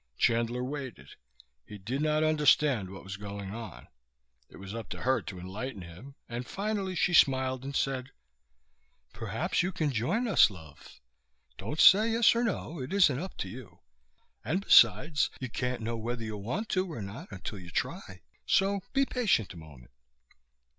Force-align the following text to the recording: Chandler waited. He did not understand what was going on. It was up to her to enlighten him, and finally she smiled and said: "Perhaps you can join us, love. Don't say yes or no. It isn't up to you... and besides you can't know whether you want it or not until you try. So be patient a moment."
Chandler 0.17 0.63
waited. 0.63 1.09
He 1.63 1.77
did 1.77 2.01
not 2.01 2.23
understand 2.23 2.89
what 2.89 3.03
was 3.03 3.17
going 3.17 3.53
on. 3.53 3.87
It 4.49 4.57
was 4.57 4.73
up 4.73 4.89
to 4.89 5.03
her 5.03 5.21
to 5.21 5.37
enlighten 5.39 5.83
him, 5.83 6.15
and 6.27 6.47
finally 6.47 6.95
she 6.95 7.13
smiled 7.13 7.63
and 7.63 7.75
said: 7.75 8.09
"Perhaps 9.13 9.61
you 9.61 9.71
can 9.71 9.91
join 9.91 10.27
us, 10.27 10.49
love. 10.49 10.99
Don't 11.59 11.79
say 11.79 12.09
yes 12.13 12.35
or 12.35 12.43
no. 12.43 12.79
It 12.79 12.93
isn't 12.93 13.19
up 13.19 13.37
to 13.41 13.47
you... 13.47 13.81
and 14.43 14.61
besides 14.65 15.29
you 15.39 15.51
can't 15.51 15.83
know 15.83 15.97
whether 15.97 16.23
you 16.23 16.35
want 16.35 16.75
it 16.75 16.81
or 16.81 17.03
not 17.03 17.31
until 17.31 17.59
you 17.59 17.69
try. 17.69 18.21
So 18.47 18.81
be 18.93 19.05
patient 19.05 19.53
a 19.53 19.57
moment." 19.57 19.91